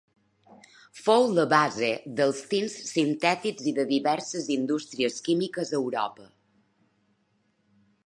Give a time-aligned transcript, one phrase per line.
[1.01, 1.89] Fou la base
[2.21, 6.31] dels tints sintètics i de diverses indústries químiques a Europa.